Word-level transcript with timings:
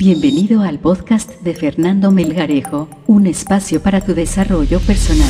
Bienvenido 0.00 0.62
al 0.62 0.78
podcast 0.78 1.30
de 1.42 1.54
Fernando 1.54 2.10
Melgarejo, 2.10 2.88
un 3.06 3.26
espacio 3.26 3.82
para 3.82 4.00
tu 4.00 4.14
desarrollo 4.14 4.80
personal. 4.80 5.28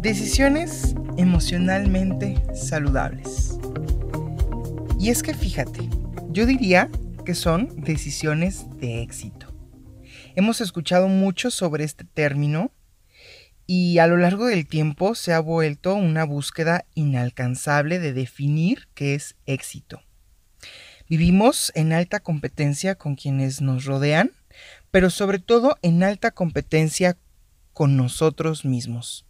Decisiones 0.00 0.94
emocionalmente 1.18 2.42
saludables. 2.54 3.58
Y 4.98 5.10
es 5.10 5.22
que 5.22 5.34
fíjate, 5.34 5.90
yo 6.30 6.46
diría 6.46 6.88
que 7.26 7.34
son 7.34 7.68
decisiones 7.76 8.64
de 8.80 9.02
éxito. 9.02 9.54
Hemos 10.36 10.62
escuchado 10.62 11.08
mucho 11.08 11.50
sobre 11.50 11.84
este 11.84 12.04
término 12.04 12.72
y 13.66 13.98
a 13.98 14.06
lo 14.06 14.16
largo 14.16 14.46
del 14.46 14.66
tiempo 14.66 15.14
se 15.14 15.32
ha 15.32 15.40
vuelto 15.40 15.94
una 15.94 16.24
búsqueda 16.24 16.86
inalcanzable 16.94 17.98
de 17.98 18.12
definir 18.12 18.88
qué 18.94 19.14
es 19.14 19.34
éxito. 19.44 20.02
Vivimos 21.08 21.72
en 21.74 21.92
alta 21.92 22.20
competencia 22.20 22.94
con 22.94 23.16
quienes 23.16 23.60
nos 23.60 23.84
rodean, 23.84 24.32
pero 24.90 25.10
sobre 25.10 25.38
todo 25.38 25.76
en 25.82 26.02
alta 26.02 26.30
competencia 26.30 27.16
con 27.72 27.96
nosotros 27.96 28.64
mismos. 28.64 29.26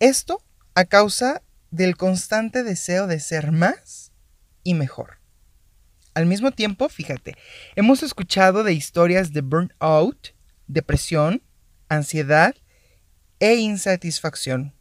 Esto 0.00 0.42
a 0.74 0.84
causa 0.84 1.42
del 1.70 1.96
constante 1.96 2.62
deseo 2.62 3.06
de 3.06 3.20
ser 3.20 3.52
más 3.52 4.12
y 4.62 4.74
mejor. 4.74 5.18
Al 6.14 6.26
mismo 6.26 6.52
tiempo, 6.52 6.88
fíjate, 6.88 7.36
hemos 7.74 8.02
escuchado 8.02 8.62
de 8.62 8.72
historias 8.72 9.32
de 9.32 9.40
burnout, 9.40 10.34
depresión, 10.66 11.42
ansiedad 11.88 12.54
e 13.44 13.56
insatisfacción. 13.56 14.72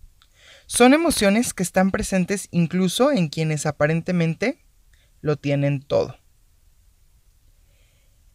Son 0.68 0.94
emociones 0.94 1.54
que 1.54 1.64
están 1.64 1.92
presentes 1.92 2.48
incluso 2.50 3.12
en 3.12 3.28
quienes 3.28 3.66
aparentemente 3.66 4.64
lo 5.20 5.36
tienen 5.36 5.82
todo. 5.82 6.18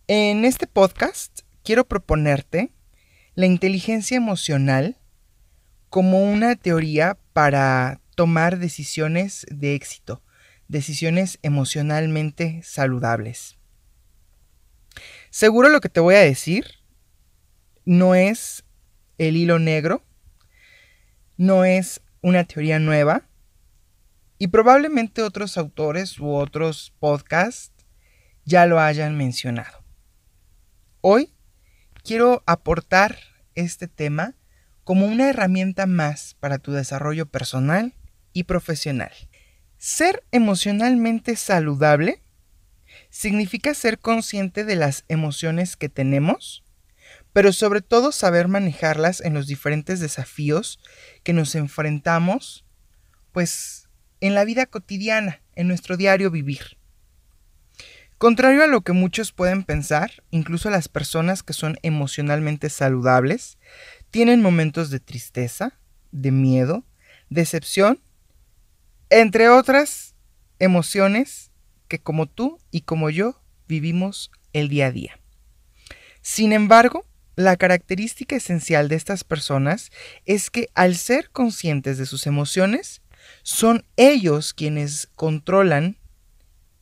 En 0.06 0.44
este 0.44 0.66
podcast 0.66 1.40
quiero 1.64 1.88
proponerte 1.88 2.74
la 3.36 3.46
inteligencia 3.46 4.18
emocional 4.18 4.98
como 5.88 6.22
una 6.22 6.56
teoría 6.56 7.16
para 7.32 8.02
tomar 8.14 8.58
decisiones 8.58 9.46
de 9.50 9.74
éxito, 9.74 10.22
decisiones 10.68 11.38
emocionalmente 11.40 12.60
saludables. 12.64 13.56
Seguro 15.30 15.70
lo 15.70 15.80
que 15.80 15.88
te 15.88 16.00
voy 16.00 16.16
a 16.16 16.20
decir 16.20 16.66
no 17.86 18.14
es 18.14 18.66
el 19.16 19.34
hilo 19.34 19.58
negro 19.58 20.04
no 21.38 21.64
es 21.64 22.02
una 22.20 22.44
teoría 22.44 22.80
nueva 22.80 23.22
y 24.38 24.48
probablemente 24.48 25.22
otros 25.22 25.56
autores 25.56 26.18
u 26.18 26.34
otros 26.34 26.92
podcasts 26.98 27.86
ya 28.44 28.66
lo 28.66 28.80
hayan 28.80 29.16
mencionado. 29.16 29.84
Hoy 31.00 31.32
quiero 32.02 32.42
aportar 32.44 33.18
este 33.54 33.86
tema 33.86 34.34
como 34.82 35.06
una 35.06 35.28
herramienta 35.28 35.86
más 35.86 36.34
para 36.40 36.58
tu 36.58 36.72
desarrollo 36.72 37.26
personal 37.26 37.94
y 38.32 38.44
profesional. 38.44 39.12
Ser 39.76 40.24
emocionalmente 40.32 41.36
saludable 41.36 42.20
significa 43.10 43.74
ser 43.74 44.00
consciente 44.00 44.64
de 44.64 44.74
las 44.74 45.04
emociones 45.06 45.76
que 45.76 45.88
tenemos 45.88 46.64
pero 47.32 47.52
sobre 47.52 47.80
todo 47.80 48.12
saber 48.12 48.48
manejarlas 48.48 49.20
en 49.20 49.34
los 49.34 49.46
diferentes 49.46 50.00
desafíos 50.00 50.78
que 51.22 51.32
nos 51.32 51.54
enfrentamos, 51.54 52.64
pues 53.32 53.88
en 54.20 54.34
la 54.34 54.44
vida 54.44 54.66
cotidiana, 54.66 55.42
en 55.54 55.68
nuestro 55.68 55.96
diario 55.96 56.30
vivir. 56.30 56.78
Contrario 58.18 58.64
a 58.64 58.66
lo 58.66 58.80
que 58.80 58.92
muchos 58.92 59.30
pueden 59.30 59.62
pensar, 59.62 60.24
incluso 60.30 60.70
las 60.70 60.88
personas 60.88 61.44
que 61.44 61.52
son 61.52 61.76
emocionalmente 61.82 62.68
saludables 62.68 63.58
tienen 64.10 64.42
momentos 64.42 64.90
de 64.90 64.98
tristeza, 64.98 65.78
de 66.10 66.32
miedo, 66.32 66.84
decepción, 67.30 68.00
entre 69.10 69.48
otras 69.48 70.16
emociones 70.58 71.52
que 71.86 72.00
como 72.00 72.26
tú 72.26 72.58
y 72.70 72.80
como 72.80 73.08
yo 73.08 73.40
vivimos 73.68 74.32
el 74.52 74.68
día 74.68 74.86
a 74.86 74.92
día. 74.92 75.20
Sin 76.20 76.52
embargo, 76.52 77.06
la 77.38 77.56
característica 77.56 78.34
esencial 78.34 78.88
de 78.88 78.96
estas 78.96 79.22
personas 79.22 79.92
es 80.26 80.50
que 80.50 80.70
al 80.74 80.96
ser 80.96 81.30
conscientes 81.30 81.96
de 81.96 82.04
sus 82.04 82.26
emociones, 82.26 83.00
son 83.44 83.84
ellos 83.96 84.52
quienes 84.52 85.08
controlan 85.14 85.98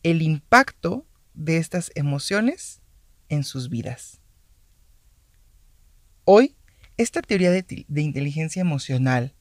el 0.03 0.23
impacto 0.23 1.05
de 1.35 1.59
estas 1.59 1.93
emociones 1.95 2.81
en 3.29 3.45
sus 3.45 3.69
vidas. 3.69 4.23
Hoy, 6.25 6.57
esta 6.97 7.21
teoría 7.21 7.51
de, 7.51 7.85
inteligencia 7.95 8.61
emocional 8.61 9.35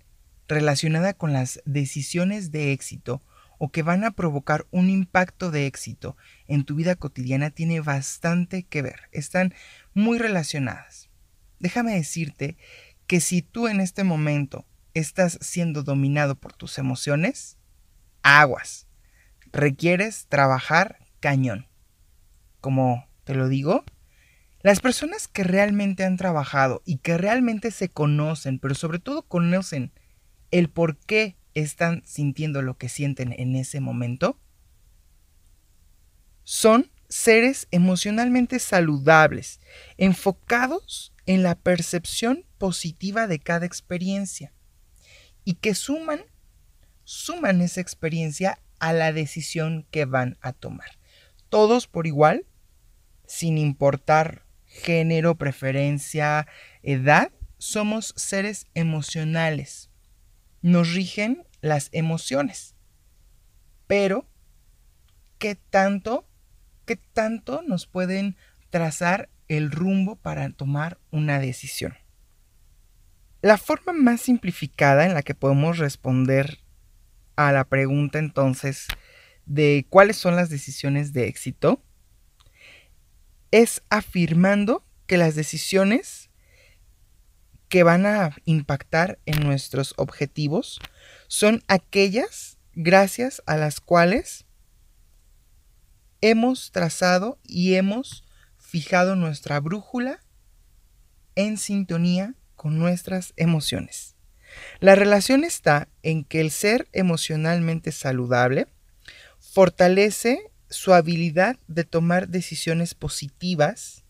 relacionada 0.50 1.14
con 1.14 1.32
las 1.32 1.62
decisiones 1.64 2.52
de 2.52 2.74
éxito 2.74 3.22
o 3.58 3.72
que 3.72 3.84
van 3.84 4.04
a 4.04 4.12
provocar 4.12 4.68
un 4.70 4.90
impacto 4.90 5.50
de 5.50 5.66
éxito 5.66 6.18
en 6.46 6.66
tu 6.66 6.76
vida 6.76 6.96
cotidiana 6.96 7.52
tiene 7.52 7.80
bastante 7.80 8.64
que 8.64 8.82
ver. 8.82 9.00
Están 9.14 9.54
muy 9.94 10.18
relacionadas. 10.18 11.05
Déjame 11.66 11.96
decirte 11.96 12.58
que 13.08 13.20
si 13.20 13.42
tú 13.42 13.68
en 13.68 13.82
este 13.82 14.04
momento 14.04 14.68
estás 14.94 15.40
siendo 15.42 15.82
dominado 15.82 16.36
por 16.36 16.54
tus 16.54 16.78
emociones, 16.78 17.58
aguas. 18.22 18.86
Requieres 19.52 20.28
trabajar 20.28 21.00
cañón. 21.20 21.68
Como 22.62 23.08
te 23.24 23.34
lo 23.34 23.48
digo, 23.48 23.84
las 24.62 24.80
personas 24.80 25.28
que 25.28 25.44
realmente 25.44 26.04
han 26.04 26.18
trabajado 26.18 26.84
y 26.86 26.98
que 26.98 27.18
realmente 27.18 27.72
se 27.72 27.90
conocen, 27.90 28.60
pero 28.60 28.76
sobre 28.76 29.00
todo 29.00 29.24
conocen 29.24 29.92
el 30.52 30.70
por 30.70 30.98
qué 30.98 31.36
están 31.56 32.04
sintiendo 32.06 32.62
lo 32.62 32.78
que 32.78 32.90
sienten 32.90 33.34
en 33.36 33.56
ese 33.56 33.80
momento, 33.80 34.40
son 36.44 36.92
seres 37.16 37.70
emocionalmente 37.72 38.60
saludables, 38.60 39.62
enfocados 39.98 41.14
en 41.26 41.44
la 41.44 41.56
percepción 41.56 42.46
positiva 42.58 43.26
de 43.26 43.40
cada 43.40 43.66
experiencia 43.66 44.52
y 45.46 45.54
que 45.54 45.76
suman, 45.76 46.26
suman 47.06 47.62
esa 47.62 47.80
experiencia 47.80 48.60
a 48.80 48.92
la 48.92 49.14
decisión 49.14 49.88
que 49.92 50.04
van 50.04 50.38
a 50.42 50.52
tomar. 50.52 51.00
Todos 51.48 51.88
por 51.88 52.06
igual, 52.06 52.46
sin 53.26 53.58
importar 53.58 54.46
género, 54.66 55.36
preferencia, 55.36 56.48
edad, 56.84 57.32
somos 57.58 58.14
seres 58.18 58.68
emocionales. 58.74 59.90
Nos 60.62 60.94
rigen 60.94 61.48
las 61.62 61.88
emociones. 61.94 62.76
Pero, 63.88 64.28
¿qué 65.38 65.56
tanto, 65.56 66.28
qué 66.86 66.96
tanto 66.96 67.62
nos 67.62 67.88
pueden 67.88 68.38
trazar 68.70 69.30
el 69.48 69.72
rumbo 69.72 70.16
para 70.16 70.50
tomar 70.52 71.00
una 71.12 71.40
decisión. 71.40 71.96
La 73.42 73.58
forma 73.58 73.94
más 73.94 74.22
simplificada 74.22 75.06
en 75.06 75.14
la 75.14 75.22
que 75.22 75.36
podemos 75.36 75.78
responder 75.78 76.60
a 77.36 77.52
la 77.52 77.66
pregunta 77.66 78.20
entonces 78.20 78.88
de 79.46 79.86
cuáles 79.90 80.18
son 80.18 80.36
las 80.36 80.50
decisiones 80.50 81.14
de 81.14 81.28
éxito 81.28 81.82
es 83.52 83.84
afirmando 83.90 84.84
que 85.06 85.18
las 85.18 85.36
decisiones 85.36 86.30
que 87.70 87.84
van 87.84 88.06
a 88.06 88.36
impactar 88.46 89.20
en 89.26 89.42
nuestros 89.42 89.94
objetivos 89.98 90.80
son 91.28 91.64
aquellas 91.68 92.58
gracias 92.74 93.42
a 93.46 93.58
las 93.58 93.80
cuales 93.80 94.45
hemos 96.30 96.72
trazado 96.72 97.40
y 97.44 97.76
hemos 97.76 98.24
fijado 98.58 99.16
nuestra 99.16 99.60
brújula 99.60 100.20
en 101.36 101.58
sintonía 101.58 102.34
con 102.56 102.80
nuestras 102.80 103.34
emociones. 103.36 104.16
La 104.80 104.96
relación 104.96 105.44
está 105.44 105.88
en 106.02 106.24
que 106.24 106.42
el 106.42 106.50
ser 106.50 106.88
emocionalmente 106.94 107.92
saludable 107.92 108.68
fortalece 109.40 110.52
su 110.70 110.96
habilidad 110.96 111.58
de 111.68 111.84
tomar 111.84 112.28
decisiones 112.28 112.96
positivas, 112.96 114.04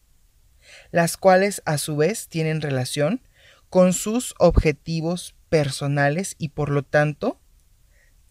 las 0.92 1.18
cuales 1.18 1.62
a 1.66 1.78
su 1.78 1.98
vez 1.98 2.30
tienen 2.30 2.62
relación 2.62 3.22
con 3.70 3.92
sus 3.92 4.36
objetivos 4.40 5.36
personales 5.50 6.36
y 6.38 6.50
por 6.50 6.70
lo 6.70 6.84
tanto 6.84 7.42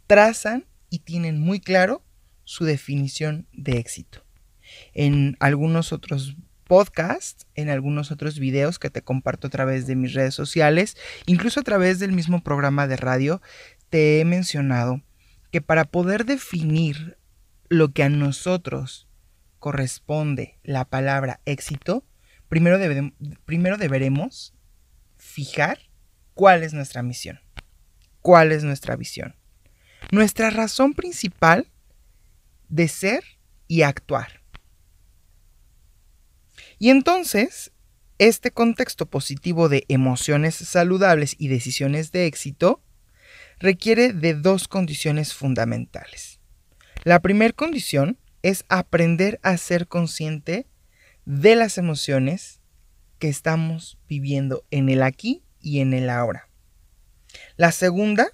trazan 0.07 0.67
y 0.89 1.01
tienen 1.01 1.39
muy 1.39 1.61
claro 1.61 2.03
su 2.45 2.65
definición 2.65 3.47
de 3.53 3.79
éxito. 3.79 4.25
En 4.93 5.37
algunos 5.41 5.93
otros 5.93 6.37
podcasts, 6.67 7.47
en 7.55 7.69
algunos 7.69 8.11
otros 8.11 8.39
videos 8.39 8.79
que 8.79 8.91
te 8.91 9.03
comparto 9.03 9.47
a 9.47 9.51
través 9.51 9.87
de 9.87 9.97
mis 9.97 10.15
redes 10.15 10.35
sociales, 10.35 10.97
incluso 11.27 11.61
a 11.61 11.65
través 11.65 11.99
del 11.99 12.13
mismo 12.13 12.43
programa 12.43 12.87
de 12.87 12.97
radio, 12.97 13.43
te 13.91 14.21
he 14.21 14.25
mencionado 14.25 15.03
que 15.51 15.61
para 15.61 15.85
poder 15.85 16.25
definir 16.25 17.19
lo 17.69 17.93
que 17.93 18.03
a 18.03 18.09
nosotros 18.09 19.09
corresponde 19.59 20.59
la 20.63 20.85
palabra 20.85 21.41
éxito, 21.45 22.05
primero, 22.49 22.79
primero 23.45 23.77
deberemos 23.77 24.55
fijar 25.17 25.79
cuál 26.35 26.63
es 26.63 26.75
nuestra 26.75 27.03
misión, 27.03 27.41
cuál 28.21 28.53
es 28.53 28.65
nuestra 28.65 28.97
visión, 28.97 29.37
nuestra 30.11 30.51
razón 30.51 30.95
principal 30.95 31.71
de 32.69 32.89
ser 32.89 33.25
y 33.69 33.83
actuar. 33.83 34.43
Y 36.79 36.91
entonces, 36.91 37.73
este 38.19 38.51
contexto 38.51 39.07
positivo 39.07 39.69
de 39.69 39.85
emociones 39.89 40.55
saludables 40.55 41.35
y 41.39 41.49
decisiones 41.49 42.13
de 42.13 42.27
éxito 42.27 42.83
requiere 43.59 44.13
de 44.13 44.35
dos 44.35 44.69
condiciones 44.69 45.35
fundamentales. 45.35 46.41
La 47.05 47.21
primera 47.21 47.53
condición 47.53 48.19
es 48.43 48.65
aprender 48.69 49.41
a 49.43 49.57
ser 49.57 49.89
consciente 49.89 50.67
de 51.25 51.57
las 51.57 51.79
emociones 51.79 52.61
que 53.19 53.29
estamos 53.29 53.99
viviendo 54.09 54.65
en 54.71 54.89
el 54.89 55.03
aquí 55.03 55.43
y 55.61 55.81
en 55.81 55.95
el 55.95 56.11
ahora. 56.11 56.49
La 57.57 57.73
segunda 57.73 58.29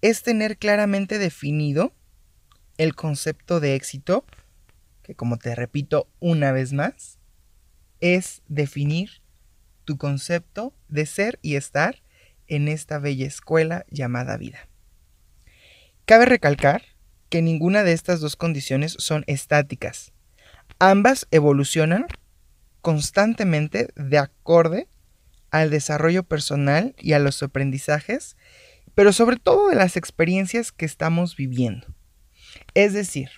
es 0.00 0.22
tener 0.22 0.56
claramente 0.56 1.18
definido 1.18 1.94
el 2.80 2.94
concepto 2.94 3.60
de 3.60 3.74
éxito, 3.74 4.24
que 5.02 5.14
como 5.14 5.36
te 5.36 5.54
repito 5.54 6.08
una 6.18 6.50
vez 6.50 6.72
más, 6.72 7.18
es 8.00 8.40
definir 8.48 9.20
tu 9.84 9.98
concepto 9.98 10.72
de 10.88 11.04
ser 11.04 11.38
y 11.42 11.56
estar 11.56 12.02
en 12.46 12.68
esta 12.68 12.98
bella 12.98 13.26
escuela 13.26 13.84
llamada 13.90 14.38
vida. 14.38 14.66
Cabe 16.06 16.24
recalcar 16.24 16.82
que 17.28 17.42
ninguna 17.42 17.84
de 17.84 17.92
estas 17.92 18.20
dos 18.20 18.34
condiciones 18.34 18.96
son 18.98 19.24
estáticas. 19.26 20.14
Ambas 20.78 21.28
evolucionan 21.30 22.06
constantemente 22.80 23.88
de 23.94 24.16
acorde 24.16 24.88
al 25.50 25.68
desarrollo 25.68 26.22
personal 26.22 26.94
y 26.98 27.12
a 27.12 27.18
los 27.18 27.42
aprendizajes, 27.42 28.38
pero 28.94 29.12
sobre 29.12 29.36
todo 29.36 29.68
de 29.68 29.76
las 29.76 29.98
experiencias 29.98 30.72
que 30.72 30.86
estamos 30.86 31.36
viviendo. 31.36 31.86
Es 32.74 32.92
decir, 32.92 33.30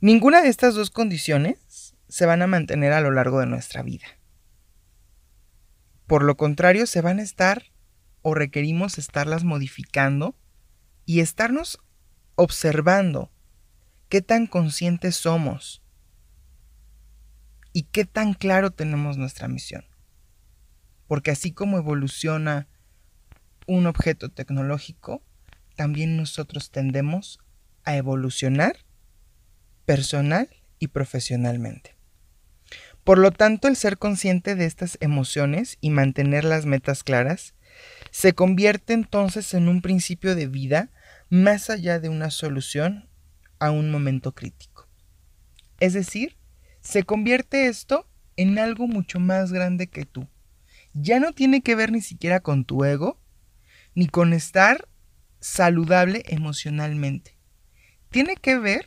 ninguna 0.00 0.42
de 0.42 0.48
estas 0.48 0.74
dos 0.74 0.90
condiciones 0.90 1.94
se 2.08 2.26
van 2.26 2.42
a 2.42 2.46
mantener 2.46 2.92
a 2.92 3.00
lo 3.00 3.10
largo 3.10 3.40
de 3.40 3.46
nuestra 3.46 3.82
vida. 3.82 4.06
Por 6.06 6.22
lo 6.22 6.36
contrario, 6.36 6.86
se 6.86 7.00
van 7.00 7.18
a 7.18 7.22
estar 7.22 7.72
o 8.22 8.34
requerimos 8.34 8.98
estarlas 8.98 9.44
modificando 9.44 10.36
y 11.06 11.20
estarnos 11.20 11.78
observando 12.36 13.30
qué 14.08 14.22
tan 14.22 14.46
conscientes 14.46 15.16
somos 15.16 15.82
y 17.72 17.82
qué 17.84 18.04
tan 18.04 18.34
claro 18.34 18.70
tenemos 18.70 19.18
nuestra 19.18 19.48
misión. 19.48 19.84
Porque 21.06 21.30
así 21.30 21.52
como 21.52 21.78
evoluciona 21.78 22.68
un 23.66 23.86
objeto 23.86 24.30
tecnológico, 24.30 25.22
también 25.74 26.16
nosotros 26.16 26.70
tendemos 26.70 27.38
a 27.84 27.96
evolucionar 27.96 28.76
personal 29.84 30.48
y 30.78 30.88
profesionalmente. 30.88 31.96
Por 33.04 33.18
lo 33.18 33.30
tanto, 33.32 33.68
el 33.68 33.76
ser 33.76 33.98
consciente 33.98 34.54
de 34.54 34.64
estas 34.64 34.96
emociones 35.00 35.76
y 35.80 35.90
mantener 35.90 36.44
las 36.44 36.64
metas 36.64 37.04
claras 37.04 37.54
se 38.10 38.32
convierte 38.32 38.94
entonces 38.94 39.52
en 39.52 39.68
un 39.68 39.82
principio 39.82 40.34
de 40.34 40.46
vida 40.46 40.90
más 41.28 41.68
allá 41.68 42.00
de 42.00 42.08
una 42.08 42.30
solución 42.30 43.10
a 43.58 43.70
un 43.70 43.90
momento 43.90 44.32
crítico. 44.32 44.88
Es 45.80 45.92
decir, 45.92 46.38
se 46.80 47.02
convierte 47.02 47.66
esto 47.66 48.08
en 48.36 48.58
algo 48.58 48.86
mucho 48.86 49.20
más 49.20 49.52
grande 49.52 49.88
que 49.88 50.06
tú. 50.06 50.28
Ya 50.94 51.18
no 51.18 51.32
tiene 51.32 51.62
que 51.62 51.74
ver 51.74 51.92
ni 51.92 52.00
siquiera 52.00 52.40
con 52.40 52.64
tu 52.64 52.84
ego, 52.84 53.20
ni 53.94 54.06
con 54.06 54.32
estar 54.32 54.88
saludable 55.44 56.22
emocionalmente. 56.28 57.36
Tiene 58.08 58.36
que 58.36 58.58
ver 58.58 58.86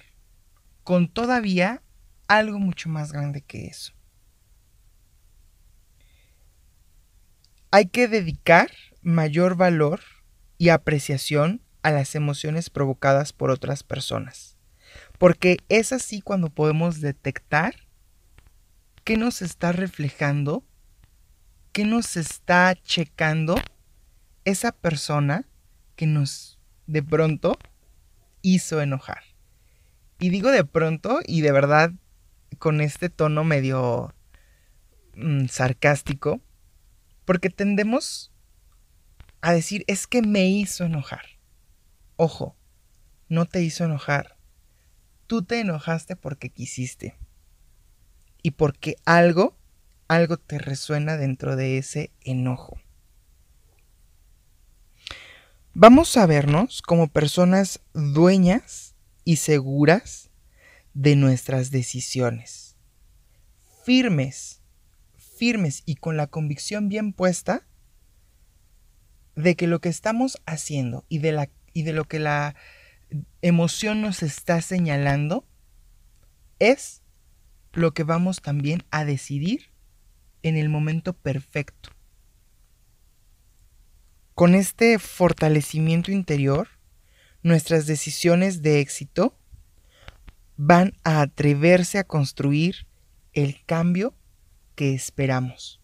con 0.83 1.07
todavía 1.07 1.83
algo 2.27 2.57
mucho 2.57 2.89
más 2.89 3.12
grande 3.12 3.42
que 3.42 3.68
eso. 3.68 3.94
Hay 7.69 7.86
que 7.86 8.07
dedicar 8.07 8.71
mayor 9.04 9.56
valor 9.56 10.01
y 10.57 10.69
apreciación 10.69 11.62
a 11.83 11.92
las 11.92 12.15
emociones 12.15 12.71
provocadas 12.71 13.33
por 13.33 13.51
otras 13.51 13.83
personas. 13.83 14.57
Porque 15.19 15.57
es 15.69 15.94
así 15.94 16.21
cuando 16.21 16.50
podemos 16.50 17.01
detectar 17.01 17.75
¿Qué 19.03 19.15
nos 19.15 19.42
está 19.42 19.71
reflejando? 19.71 20.65
¿Qué 21.71 21.86
nos 21.86 22.18
está 22.18 22.75
checando 22.75 23.56
esa 24.44 24.74
persona 24.74 25.48
que 25.97 26.07
nos 26.07 26.57
de 26.85 27.03
pronto 27.03 27.59
hizo 28.41 28.81
enojar? 28.81 29.23
Y 30.19 30.29
digo 30.29 30.49
de 30.51 30.63
pronto 30.63 31.19
y 31.25 31.41
de 31.41 31.51
verdad 31.51 31.91
con 32.59 32.79
este 32.79 33.09
tono 33.09 33.44
medio 33.44 34.15
mm, 35.15 35.47
sarcástico, 35.47 36.39
porque 37.25 37.49
tendemos 37.49 38.31
a 39.41 39.51
decir, 39.51 39.83
es 39.88 40.07
que 40.07 40.21
me 40.21 40.47
hizo 40.47 40.85
enojar. 40.85 41.25
Ojo, 42.15 42.55
no 43.27 43.45
te 43.45 43.61
hizo 43.61 43.83
enojar. 43.83 44.38
Tú 45.27 45.43
te 45.43 45.59
enojaste 45.59 46.15
porque 46.15 46.50
quisiste 46.50 47.17
y 48.41 48.51
porque 48.51 48.95
algo, 49.05 49.57
algo 50.07 50.38
te 50.38 50.57
resuena 50.57 51.17
dentro 51.17 51.55
de 51.55 51.77
ese 51.77 52.11
enojo. 52.21 52.79
Vamos 55.79 56.18
a 56.18 56.25
vernos 56.25 56.81
como 56.81 57.07
personas 57.07 57.81
dueñas 57.94 58.95
y 59.24 59.35
seguras 59.35 60.31
de 60.95 61.15
nuestras 61.15 61.69
decisiones. 61.69 62.75
Firmes, 63.85 64.63
firmes 65.18 65.83
y 65.85 65.94
con 65.94 66.18
la 66.18 66.25
convicción 66.25 66.89
bien 66.89 67.13
puesta 67.13 67.68
de 69.35 69.56
que 69.56 69.68
lo 69.68 69.79
que 69.79 69.89
estamos 69.89 70.41
haciendo 70.47 71.06
y 71.09 71.19
de, 71.19 71.31
la, 71.31 71.51
y 71.74 71.83
de 71.83 71.94
lo 71.94 72.06
que 72.06 72.18
la 72.18 72.56
emoción 73.44 74.01
nos 74.01 74.24
está 74.24 74.63
señalando 74.63 75.47
es 76.57 77.03
lo 77.74 77.93
que 77.93 78.01
vamos 78.01 78.41
también 78.41 78.84
a 78.89 79.05
decidir 79.05 79.69
en 80.41 80.57
el 80.57 80.69
momento 80.69 81.13
perfecto. 81.13 81.91
Con 84.38 84.53
este 84.53 85.00
fortalecimiento 85.00 86.12
interior, 86.12 86.67
nuestras 87.41 87.88
decisiones 87.88 88.62
de 88.62 88.82
éxito 88.82 89.36
van 90.58 90.94
a 91.03 91.22
atreverse 91.22 91.98
a 91.98 92.03
construir 92.03 92.86
el 93.34 93.65
cambio 93.65 94.13
que 94.75 94.94
esperamos. 94.94 95.82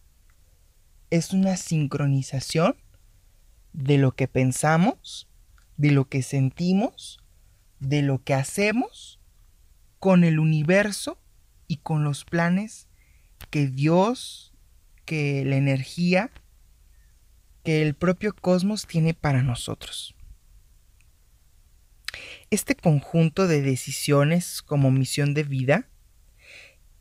Es 1.09 1.33
una 1.33 1.57
sincronización 1.57 2.75
de 3.71 3.97
lo 3.97 4.11
que 4.11 4.27
pensamos, 4.27 5.27
de 5.77 5.89
lo 5.89 6.07
que 6.07 6.21
sentimos, 6.21 7.17
de 7.79 8.03
lo 8.03 8.23
que 8.23 8.35
hacemos 8.35 9.19
con 9.97 10.23
el 10.23 10.37
universo 10.37 11.19
y 11.67 11.77
con 11.77 12.03
los 12.03 12.23
planes 12.23 12.87
que 13.49 13.65
Dios, 13.65 14.53
que 15.05 15.43
la 15.43 15.55
energía, 15.55 16.29
que 17.63 17.81
el 17.81 17.95
propio 17.95 18.33
cosmos 18.33 18.85
tiene 18.85 19.13
para 19.13 19.41
nosotros. 19.41 20.15
Este 22.51 22.75
conjunto 22.75 23.47
de 23.47 23.61
decisiones 23.61 24.61
como 24.61 24.91
misión 24.91 25.33
de 25.33 25.43
vida 25.43 25.89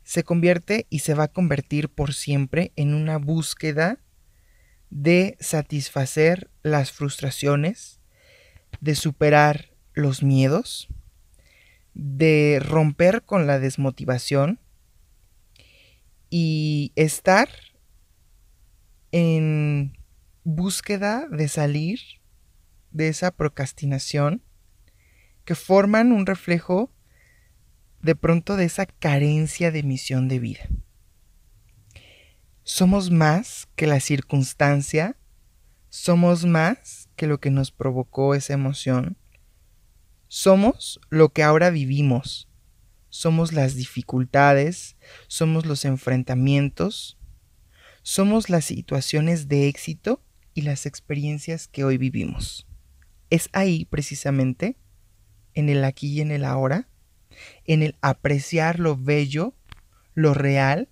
se 0.03 0.23
convierte 0.23 0.87
y 0.89 0.99
se 0.99 1.13
va 1.13 1.25
a 1.25 1.31
convertir 1.31 1.89
por 1.89 2.13
siempre 2.13 2.71
en 2.75 2.93
una 2.93 3.17
búsqueda 3.17 3.99
de 4.89 5.37
satisfacer 5.39 6.49
las 6.61 6.91
frustraciones, 6.91 7.99
de 8.79 8.95
superar 8.95 9.71
los 9.93 10.23
miedos, 10.23 10.87
de 11.93 12.59
romper 12.61 13.23
con 13.23 13.47
la 13.47 13.59
desmotivación 13.59 14.59
y 16.29 16.91
estar 16.95 17.49
en 19.11 19.95
búsqueda 20.43 21.27
de 21.29 21.47
salir 21.47 21.99
de 22.91 23.07
esa 23.07 23.31
procrastinación 23.31 24.43
que 25.45 25.55
forman 25.55 26.11
un 26.11 26.25
reflejo 26.25 26.91
de 28.01 28.15
pronto 28.15 28.55
de 28.55 28.65
esa 28.65 28.85
carencia 28.85 29.71
de 29.71 29.83
misión 29.83 30.27
de 30.27 30.39
vida. 30.39 30.67
Somos 32.63 33.11
más 33.11 33.67
que 33.75 33.87
la 33.87 33.99
circunstancia, 33.99 35.17
somos 35.89 36.45
más 36.45 37.09
que 37.15 37.27
lo 37.27 37.39
que 37.39 37.49
nos 37.49 37.71
provocó 37.71 38.35
esa 38.35 38.53
emoción, 38.53 39.17
Somos 40.35 40.99
lo 41.11 41.29
que 41.29 41.43
ahora 41.43 41.69
vivimos. 41.69 42.49
Somos 43.09 43.53
las 43.53 43.75
dificultades, 43.75 44.97
somos 45.27 45.67
los 45.67 45.85
enfrentamientos, 45.85 47.19
somos 48.01 48.49
las 48.49 48.65
situaciones 48.65 49.47
de 49.47 49.67
éxito 49.67 50.23
y 50.53 50.61
las 50.61 50.85
experiencias 50.85 51.67
que 51.67 51.83
hoy 51.83 51.97
vivimos. 51.97 52.67
Es 53.29 53.49
ahí 53.53 53.85
precisamente, 53.85 54.77
en 55.53 55.69
el 55.69 55.83
aquí 55.83 56.07
y 56.07 56.21
en 56.21 56.31
el 56.31 56.45
ahora, 56.45 56.87
en 57.65 57.81
el 57.81 57.95
apreciar 58.01 58.79
lo 58.79 58.95
bello, 58.97 59.55
lo 60.13 60.33
real 60.33 60.89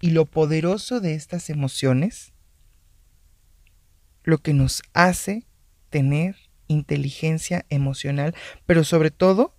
y 0.00 0.10
lo 0.10 0.26
poderoso 0.26 1.00
de 1.00 1.14
estas 1.14 1.50
emociones, 1.50 2.32
lo 4.24 4.38
que 4.38 4.54
nos 4.54 4.82
hace 4.92 5.46
tener 5.90 6.36
inteligencia 6.66 7.64
emocional, 7.70 8.34
pero 8.66 8.84
sobre 8.84 9.10
todo 9.10 9.54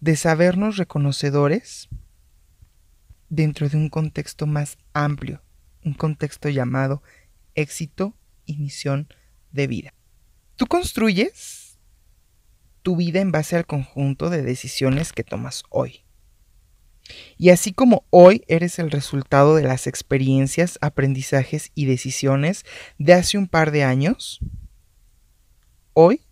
de 0.00 0.16
sabernos 0.16 0.76
reconocedores 0.76 1.88
dentro 3.28 3.68
de 3.68 3.76
un 3.76 3.88
contexto 3.88 4.46
más 4.46 4.76
amplio, 4.92 5.42
un 5.84 5.94
contexto 5.94 6.48
llamado 6.48 7.02
éxito 7.54 8.14
misión 8.58 9.08
de 9.50 9.66
vida. 9.66 9.94
Tú 10.56 10.66
construyes 10.66 11.78
tu 12.82 12.96
vida 12.96 13.20
en 13.20 13.32
base 13.32 13.56
al 13.56 13.66
conjunto 13.66 14.30
de 14.30 14.42
decisiones 14.42 15.12
que 15.12 15.24
tomas 15.24 15.62
hoy. 15.70 16.04
Y 17.36 17.50
así 17.50 17.72
como 17.72 18.06
hoy 18.10 18.44
eres 18.48 18.78
el 18.78 18.90
resultado 18.90 19.56
de 19.56 19.62
las 19.62 19.86
experiencias, 19.86 20.78
aprendizajes 20.80 21.70
y 21.74 21.86
decisiones 21.86 22.64
de 22.98 23.14
hace 23.14 23.38
un 23.38 23.48
par 23.48 23.70
de 23.70 23.84
años, 23.84 24.40
hoy 25.94 26.22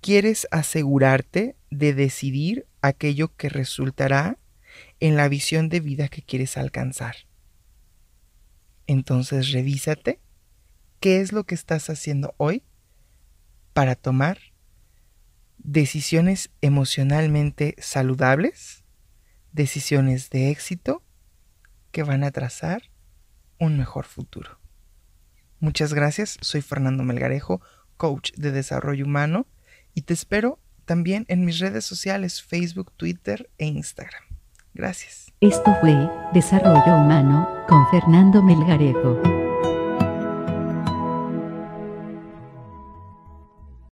quieres 0.00 0.46
asegurarte 0.50 1.56
de 1.70 1.94
decidir 1.94 2.66
aquello 2.82 3.34
que 3.36 3.48
resultará 3.48 4.38
en 5.00 5.16
la 5.16 5.28
visión 5.28 5.68
de 5.68 5.80
vida 5.80 6.08
que 6.08 6.22
quieres 6.22 6.56
alcanzar. 6.56 7.16
Entonces 8.86 9.52
revísate 9.52 10.20
qué 11.04 11.20
es 11.20 11.32
lo 11.32 11.44
que 11.44 11.54
estás 11.54 11.90
haciendo 11.90 12.34
hoy 12.38 12.62
para 13.74 13.94
tomar 13.94 14.38
decisiones 15.58 16.48
emocionalmente 16.62 17.74
saludables, 17.76 18.84
decisiones 19.52 20.30
de 20.30 20.48
éxito 20.48 21.02
que 21.90 22.04
van 22.04 22.24
a 22.24 22.30
trazar 22.30 22.84
un 23.60 23.76
mejor 23.76 24.06
futuro. 24.06 24.58
Muchas 25.60 25.92
gracias, 25.92 26.38
soy 26.40 26.62
Fernando 26.62 27.02
Melgarejo, 27.02 27.60
coach 27.98 28.32
de 28.38 28.50
desarrollo 28.52 29.04
humano 29.04 29.46
y 29.92 30.02
te 30.02 30.14
espero 30.14 30.58
también 30.86 31.26
en 31.28 31.44
mis 31.44 31.58
redes 31.58 31.84
sociales 31.84 32.42
Facebook, 32.42 32.94
Twitter 32.96 33.50
e 33.58 33.66
Instagram. 33.66 34.22
Gracias. 34.72 35.30
Esto 35.42 35.76
fue 35.82 35.94
Desarrollo 36.32 36.96
Humano 36.96 37.46
con 37.68 37.86
Fernando 37.90 38.42
Melgarejo. 38.42 39.43